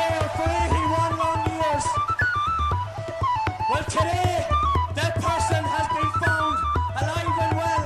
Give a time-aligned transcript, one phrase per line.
[0.00, 1.84] sailed for 81 long years.
[3.68, 4.48] Well, today,
[4.96, 6.56] that person has been found
[7.00, 7.84] alive and well,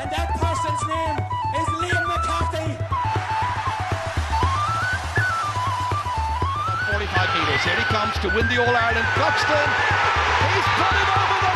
[0.00, 1.16] and that person's name
[1.60, 2.68] is Liam McCarthy.
[6.92, 7.62] 45 metres.
[7.64, 9.08] Here he comes to win the All Ireland.
[9.16, 9.68] Cluxton.
[10.44, 11.53] He's put it over the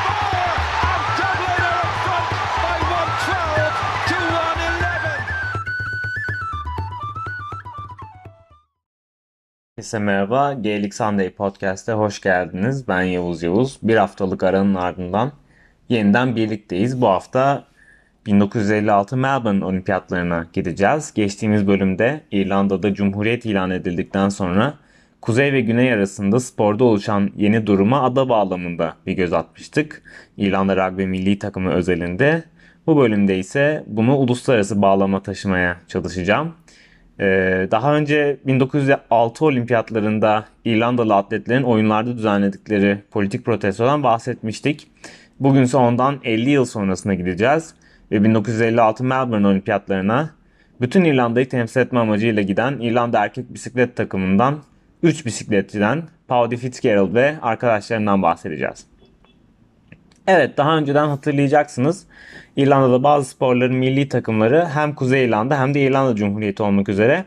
[9.79, 10.53] Herkese merhaba.
[10.53, 12.89] Gaelic Sunday Podcast'e hoş geldiniz.
[12.89, 13.79] Ben Yavuz Yavuz.
[13.83, 15.33] Bir haftalık aranın ardından
[15.89, 17.01] yeniden birlikteyiz.
[17.01, 17.65] Bu hafta
[18.27, 21.13] 1956 Melbourne Olimpiyatlarına gideceğiz.
[21.15, 24.75] Geçtiğimiz bölümde İrlanda'da Cumhuriyet ilan edildikten sonra
[25.21, 30.03] Kuzey ve Güney arasında sporda oluşan yeni duruma ada bağlamında bir göz atmıştık.
[30.37, 32.45] İrlanda Rugby milli takımı özelinde.
[32.87, 36.55] Bu bölümde ise bunu uluslararası bağlama taşımaya çalışacağım.
[37.21, 44.91] Ee, daha önce 1906 olimpiyatlarında İrlandalı atletlerin oyunlarda düzenledikleri politik protestodan bahsetmiştik.
[45.41, 47.75] Bugün ise ondan 50 yıl sonrasına gideceğiz
[48.11, 50.31] ve 1956 Melbourne olimpiyatlarına
[50.81, 54.59] bütün İrlanda'yı temsil etme amacıyla giden İrlanda erkek bisiklet takımından
[55.03, 58.87] 3 bisikletçiden Paddy Fitzgerald ve arkadaşlarından bahsedeceğiz.
[60.29, 62.07] Evet daha önceden hatırlayacaksınız.
[62.57, 67.25] İrlanda'da bazı sporların milli takımları hem Kuzey İrlanda hem de İrlanda Cumhuriyeti olmak üzere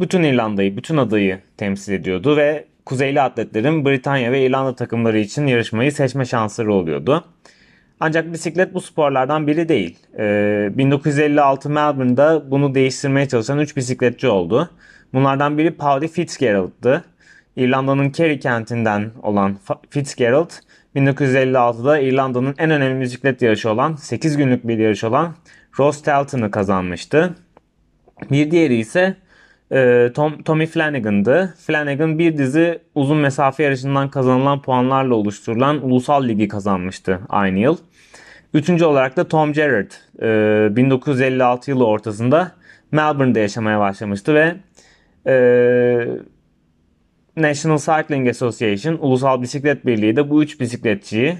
[0.00, 5.92] bütün İrlanda'yı, bütün adayı temsil ediyordu ve Kuzeyli atletlerin Britanya ve İrlanda takımları için yarışmayı
[5.92, 7.24] seçme şansları oluyordu.
[8.00, 9.98] Ancak bisiklet bu sporlardan biri değil.
[10.18, 14.70] Ee, 1956 Melbourne'da bunu değiştirmeye çalışan 3 bisikletçi oldu.
[15.12, 17.04] Bunlardan biri Paddy Fitzgerald'dı.
[17.56, 19.56] İrlanda'nın Kerry kentinden olan
[19.90, 20.50] Fitzgerald
[20.96, 25.34] 1956'da İrlanda'nın en önemli bisiklet yarışı olan 8 günlük bir yarış olan
[25.78, 27.34] Ross Telton'ı kazanmıştı.
[28.30, 29.16] Bir diğeri ise
[29.72, 31.54] e, Tom, Tommy Flanagan'dı.
[31.66, 37.76] Flanagan bir dizi uzun mesafe yarışından kazanılan puanlarla oluşturulan ulusal ligi kazanmıştı aynı yıl.
[38.54, 39.90] Üçüncü olarak da Tom Gerrard
[40.70, 42.52] e, 1956 yılı ortasında
[42.92, 44.54] Melbourne'de yaşamaya başlamıştı ve
[45.26, 45.34] e,
[47.36, 51.36] National Cycling Association, Ulusal Bisiklet Birliği de bu üç bisikletçiyi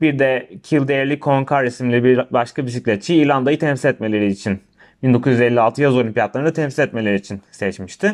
[0.00, 4.60] bir de Kildare Concar isimli bir başka bisikletçi İrlanda'yı temsil etmeleri için
[5.02, 8.12] 1956 yaz olimpiyatlarında temsil etmeleri için seçmişti.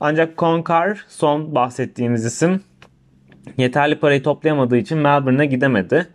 [0.00, 2.60] Ancak Concar son bahsettiğimiz isim
[3.56, 6.06] yeterli parayı toplayamadığı için Melbourne'a gidemedi.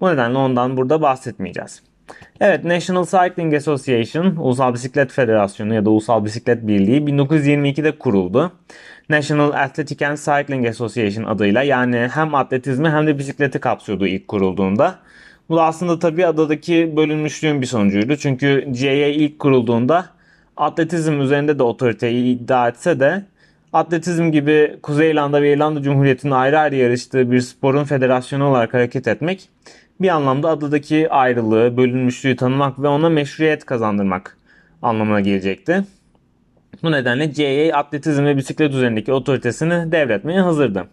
[0.00, 1.87] Bu nedenle ondan burada bahsetmeyeceğiz.
[2.40, 8.52] Evet National Cycling Association, Ulusal Bisiklet Federasyonu ya da Ulusal Bisiklet Birliği 1922'de kuruldu.
[9.08, 14.98] National Athletic and Cycling Association adıyla yani hem atletizmi hem de bisikleti kapsıyordu ilk kurulduğunda.
[15.48, 18.16] Bu da aslında tabii adadaki bölünmüşlüğün bir sonucuydu.
[18.16, 20.06] Çünkü GAA ilk kurulduğunda
[20.56, 23.24] atletizm üzerinde de otoriteyi iddia etse de
[23.72, 29.08] atletizm gibi Kuzey İrlanda ve İrlanda Cumhuriyeti'nin ayrı ayrı yarıştığı bir sporun federasyonu olarak hareket
[29.08, 29.48] etmek
[30.00, 34.36] bir anlamda adadaki ayrılığı, bölünmüşlüğü tanımak ve ona meşruiyet kazandırmak
[34.82, 35.84] anlamına gelecekti.
[36.82, 40.84] Bu nedenle GAA atletizm ve bisiklet üzerindeki otoritesini devretmeye hazırdı.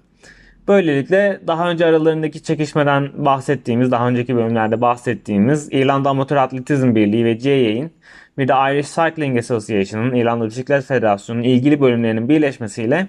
[0.67, 7.33] Böylelikle daha önce aralarındaki çekişmeden bahsettiğimiz, daha önceki bölümlerde bahsettiğimiz İrlanda Amatör Atletizm Birliği ve
[7.33, 7.91] GAA'in
[8.37, 13.07] bir de Irish Cycling Association'ın İrlanda Bisiklet Federasyonu'nun ilgili bölümlerinin birleşmesiyle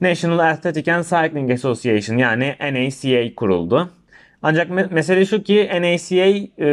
[0.00, 3.90] National Athletic and Cycling Association yani NACA kuruldu.
[4.42, 6.26] Ancak me- mesele şu ki NACA
[6.58, 6.68] e,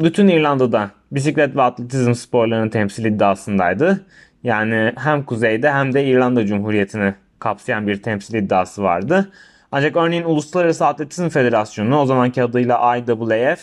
[0.00, 4.06] bütün İrlanda'da bisiklet ve atletizm sporlarını temsil iddiasındaydı.
[4.42, 9.30] Yani hem kuzeyde hem de İrlanda Cumhuriyeti'ni kapsayan bir temsil iddiası vardı.
[9.76, 13.60] Ancak örneğin Uluslararası Atletizm Federasyonu o zamanki adıyla IAAF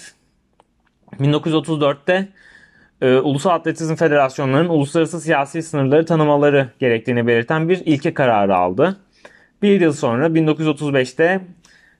[1.20, 2.28] 1934'te
[3.02, 8.98] e, Ulusal Atletizm Federasyonlarının uluslararası siyasi sınırları tanımaları gerektiğini belirten bir ilke kararı aldı.
[9.62, 11.42] Bir yıl sonra 1935'te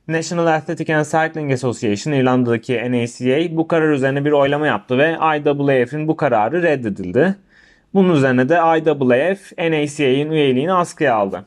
[0.08, 6.08] National Athletic and Cycling Association İrlanda'daki NACA bu karar üzerine bir oylama yaptı ve IAAF'in
[6.08, 7.36] bu kararı reddedildi.
[7.94, 11.46] Bunun üzerine de IAAF NACA'nin üyeliğini askıya aldı.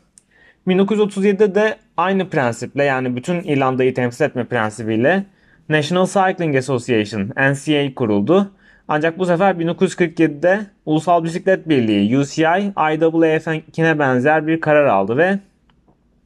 [0.66, 5.25] 1937'de de aynı prensiple yani bütün İrlanda'yı temsil etme prensibiyle
[5.69, 7.22] National Cycling Association
[7.52, 8.50] NCA kuruldu.
[8.88, 12.43] Ancak bu sefer 1947'de Ulusal Bisiklet Birliği UCI
[12.76, 15.38] IAAF'ine benzer bir karar aldı ve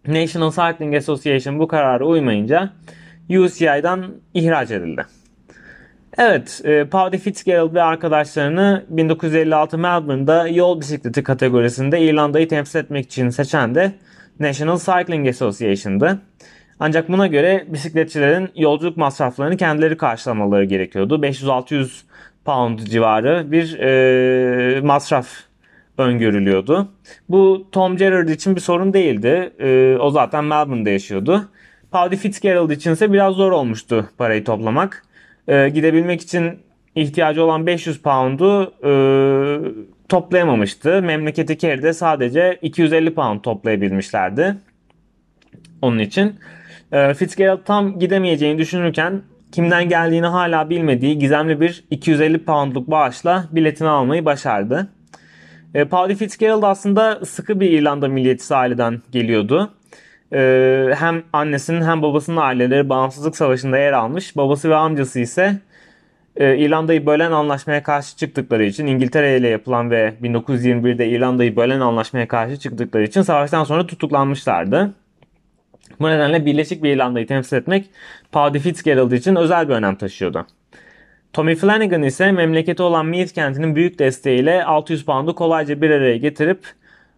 [0.06, 2.70] National Cycling Association bu karara uymayınca
[3.30, 5.04] UCI'dan ihraç edildi.
[6.18, 13.28] Evet, e, Paddy Fitzgerald ve arkadaşlarını 1956 Melbourne'da yol bisikleti kategorisinde İrlanda'yı temsil etmek için
[13.28, 13.92] seçen de
[14.40, 16.20] National Cycling Association'dı.
[16.80, 21.14] Ancak buna göre bisikletçilerin yolculuk masraflarını kendileri karşılamaları gerekiyordu.
[21.22, 22.02] 500-600
[22.44, 25.28] pound civarı bir e, masraf
[25.98, 26.88] öngörülüyordu.
[27.28, 29.52] Bu Tom Gerrard için bir sorun değildi.
[29.58, 31.48] E, o zaten Melbourne'da yaşıyordu.
[31.90, 35.02] Paddy Fitzgerald için ise biraz zor olmuştu parayı toplamak.
[35.48, 36.58] E, gidebilmek için
[36.94, 38.90] ihtiyacı olan 500 pound'u e,
[40.08, 41.02] toplayamamıştı.
[41.02, 44.54] Memleketi Kerry'de sadece 250 pound toplayabilmişlerdi.
[45.82, 46.34] Onun için
[46.92, 49.22] e, Fitzgerald tam gidemeyeceğini düşünürken
[49.52, 54.88] kimden geldiğini hala bilmediği gizemli bir 250 poundluk bağışla biletini almayı başardı.
[55.74, 59.70] E, Paddy Fitzgerald aslında sıkı bir İrlanda milliyetçisi aileden geliyordu.
[60.32, 64.36] E, hem annesinin hem babasının aileleri bağımsızlık savaşında yer almış.
[64.36, 65.60] Babası ve amcası ise
[66.38, 72.56] İrlanda'yı bölen anlaşmaya karşı çıktıkları için İngiltere ile yapılan ve 1921'de İrlanda'yı bölen anlaşmaya karşı
[72.56, 74.94] çıktıkları için savaştan sonra tutuklanmışlardı.
[76.00, 77.90] Bu nedenle Birleşik bir İrlanda'yı temsil etmek
[78.32, 80.46] Paddy Fitzgerald için özel bir önem taşıyordu.
[81.32, 86.60] Tommy Flanagan ise memleketi olan Meath kentinin büyük desteğiyle 600 pound'u kolayca bir araya getirip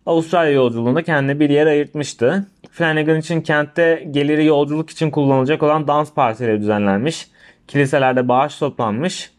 [0.07, 2.47] Avustralya yolculuğunda kendine bir yer ayırtmıştı.
[2.71, 7.29] Flanagan için kentte geliri yolculuk için kullanılacak olan dans partileri düzenlenmiş,
[7.71, 9.31] kiliselerde bağış toplanmış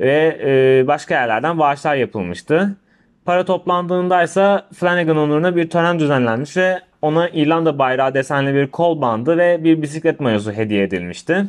[0.00, 2.76] ve e, başka yerlerden bağışlar yapılmıştı.
[3.24, 9.00] Para toplandığında ise Flanagan onuruna bir tören düzenlenmiş ve ona İrlanda bayrağı desenli bir kol
[9.00, 11.44] bandı ve bir bisiklet mayosu hediye edilmişti.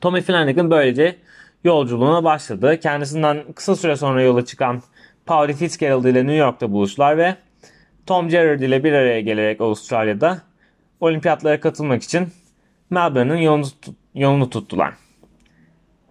[0.00, 1.16] Tommy Flanagan böylece
[1.64, 2.80] yolculuğuna başladı.
[2.80, 4.82] Kendisinden kısa süre sonra yola çıkan
[5.26, 7.34] Pauli Fitzgerald ile New York'ta buluştular ve
[8.06, 10.38] Tom Gerrard ile bir araya gelerek Avustralya'da
[11.00, 12.28] olimpiyatlara katılmak için
[12.90, 13.66] Melbourne'ın yolunu,
[14.14, 15.07] yolunu tuttular.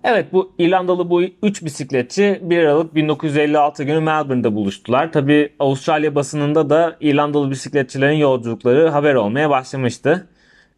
[0.04, 5.12] Evet bu İrlandalı bu 3 bisikletçi 1 Aralık 1956 günü Melbourne'da buluştular.
[5.12, 10.28] Tabi Avustralya basınında da İrlandalı bisikletçilerin yolculukları haber olmaya başlamıştı.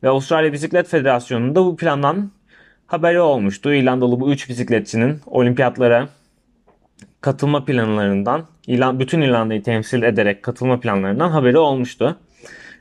[0.03, 2.31] Ve Avustralya Bisiklet Federasyonu'nda bu plandan
[2.87, 3.73] haberi olmuştu.
[3.73, 6.09] İrlandalı bu 3 bisikletçinin olimpiyatlara
[7.21, 8.45] katılma planlarından,
[8.99, 12.17] bütün İrlanda'yı temsil ederek katılma planlarından haberi olmuştu.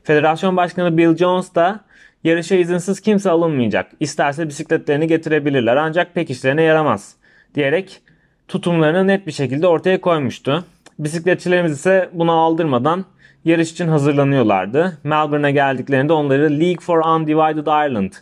[0.02, 1.81] Federasyon Başkanı Bill Jones da
[2.25, 3.91] yarışa izinsiz kimse alınmayacak.
[4.00, 7.15] İsterse bisikletlerini getirebilirler ancak pek işlerine yaramaz
[7.55, 8.00] diyerek
[8.49, 10.65] tutumlarını net bir şekilde ortaya koymuştu.
[10.99, 13.05] Bisikletçilerimiz ise buna aldırmadan
[13.44, 14.99] yarış için hazırlanıyorlardı.
[15.05, 18.12] Melbourne'a geldiklerinde onları League for Undivided Ireland,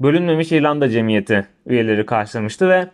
[0.00, 2.86] bölünmemiş İrlanda Cemiyeti üyeleri karşılamıştı ve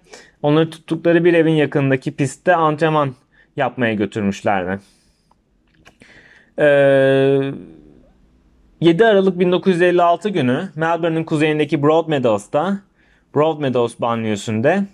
[0.43, 3.15] onları tuttukları bir evin yakındaki pistte antrenman
[3.57, 4.81] yapmaya götürmüşlerdi.
[6.59, 7.53] Ee,
[8.81, 12.79] 7 Aralık 1956 günü Melbourne'ın kuzeyindeki Broadmeadows'ta
[13.35, 14.85] Broadmeadows banliyosunda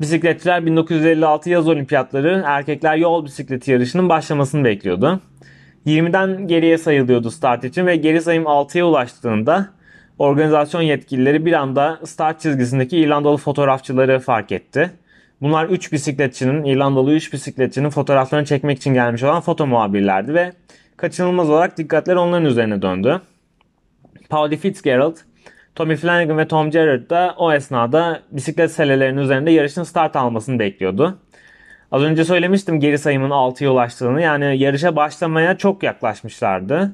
[0.00, 5.20] bisikletçiler 1956 yaz olimpiyatları erkekler yol bisikleti yarışının başlamasını bekliyordu.
[5.86, 9.68] 20'den geriye sayılıyordu start için ve geri sayım 6'ya ulaştığında
[10.18, 14.90] organizasyon yetkilileri bir anda start çizgisindeki İrlandalı fotoğrafçıları fark etti.
[15.40, 20.52] Bunlar 3 bisikletçinin, İrlandalı 3 bisikletçinin fotoğraflarını çekmek için gelmiş olan foto muhabirlerdi ve
[20.96, 23.20] kaçınılmaz olarak dikkatler onların üzerine döndü.
[24.28, 25.16] Pauli Fitzgerald,
[25.74, 31.18] Tommy Flanagan ve Tom Gerrard da o esnada bisiklet selelerinin üzerinde yarışın start almasını bekliyordu.
[31.92, 34.22] Az önce söylemiştim geri sayımın 6'ya ulaştığını.
[34.22, 36.92] Yani yarışa başlamaya çok yaklaşmışlardı.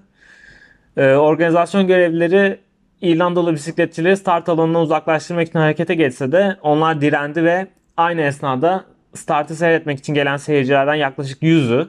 [0.96, 2.58] Ee, organizasyon görevlileri
[3.00, 7.66] İrlandalı bisikletçileri start alanından uzaklaştırmak için harekete geçse de onlar direndi ve
[7.96, 8.84] aynı esnada
[9.14, 11.88] startı seyretmek için gelen seyircilerden yaklaşık yüzü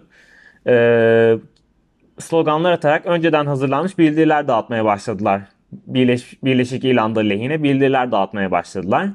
[0.68, 0.74] e,
[2.20, 5.42] sloganlar atarak önceden hazırlanmış bildiriler dağıtmaya başladılar.
[5.72, 9.10] Birleş, Birleşik İrlanda lehine bildiriler dağıtmaya başladılar.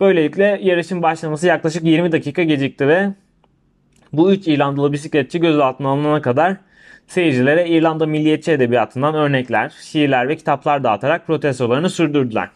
[0.00, 3.14] Böylelikle yarışın başlaması yaklaşık 20 dakika gecikti ve
[4.12, 6.56] bu üç İrlandalı bisikletçi gözaltına alınana kadar
[7.06, 12.48] seyircilere İrlanda milliyetçi edebiyatından örnekler, şiirler ve kitaplar dağıtarak protestolarını sürdürdüler.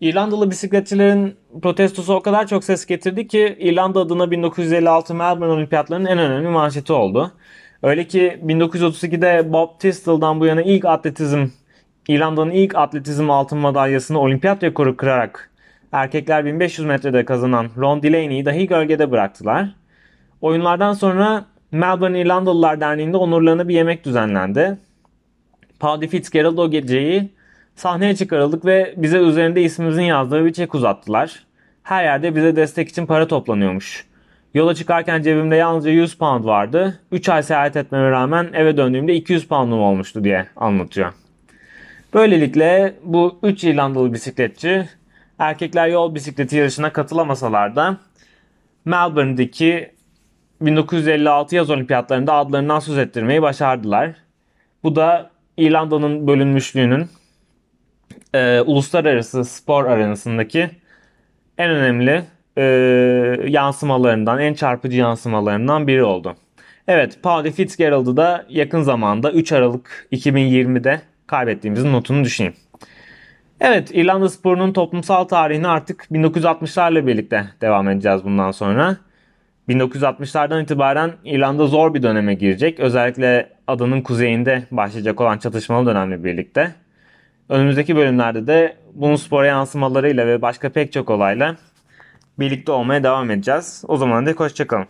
[0.00, 6.18] İrlandalı bisikletçilerin protestosu o kadar çok ses getirdi ki İrlanda adına 1956 Melbourne Olimpiyatlarının en
[6.18, 7.32] önemli manşeti oldu.
[7.84, 11.46] Öyle ki 1932'de Bob Tistle'dan bu yana ilk atletizm,
[12.08, 15.50] İrlanda'nın ilk atletizm altın madalyasını olimpiyat rekoru kırarak
[15.92, 19.68] erkekler 1500 metrede kazanan Ron Delaney'i dahi gölgede bıraktılar.
[20.40, 24.78] Oyunlardan sonra Melbourne İrlandalılar Derneği'nde onurlarına bir yemek düzenlendi.
[25.80, 27.30] Paddy Fitzgerald o geceyi
[27.76, 31.46] sahneye çıkarıldık ve bize üzerinde ismimizin yazdığı bir çek uzattılar.
[31.82, 34.06] Her yerde bize destek için para toplanıyormuş.
[34.54, 37.00] Yola çıkarken cebimde yalnızca 100 pound vardı.
[37.12, 41.12] 3 ay seyahat etmeme rağmen eve döndüğümde 200 poundum olmuştu diye anlatıyor.
[42.14, 44.88] Böylelikle bu 3 İrlandalı bisikletçi
[45.38, 47.96] erkekler yol bisikleti yarışına katılamasalar da
[48.84, 49.90] Melbourne'deki
[50.60, 54.10] 1956 yaz olimpiyatlarında adlarından söz ettirmeyi başardılar.
[54.82, 57.08] Bu da İrlanda'nın bölünmüşlüğünün
[58.34, 60.70] e, uluslararası spor arenasındaki
[61.58, 62.24] en önemli
[62.56, 62.62] e,
[63.46, 66.36] yansımalarından, en çarpıcı yansımalarından biri oldu.
[66.88, 72.54] Evet, Paddy Fitzgerald'ı da yakın zamanda 3 Aralık 2020'de kaybettiğimizin notunu düşeyim.
[73.60, 78.96] Evet, İrlanda sporunun toplumsal tarihine artık 1960'larla birlikte devam edeceğiz bundan sonra.
[79.68, 82.80] 1960'lardan itibaren İrlanda zor bir döneme girecek.
[82.80, 86.74] Özellikle adanın kuzeyinde başlayacak olan çatışmalı dönemle birlikte.
[87.48, 91.56] Önümüzdeki bölümlerde de bunun spora yansımalarıyla ve başka pek çok olayla
[92.38, 93.84] birlikte olmaya devam edeceğiz.
[93.88, 94.86] O zaman da hoşçakalın.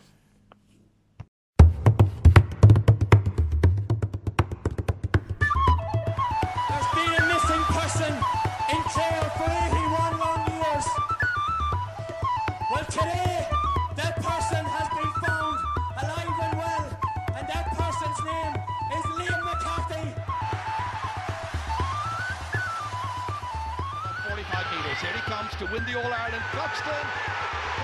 [25.04, 26.42] Here he comes to win the All Ireland.
[26.48, 27.04] Cluxton.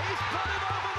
[0.09, 0.90] He's put it over.